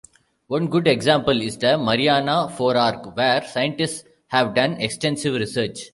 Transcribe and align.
One 0.47 0.65
good 0.65 0.87
example 0.87 1.39
is 1.43 1.59
the 1.59 1.77
Mariana 1.77 2.47
forearc, 2.57 3.15
where 3.15 3.43
scientists 3.45 4.03
have 4.29 4.55
done 4.55 4.81
extensive 4.81 5.35
research. 5.35 5.77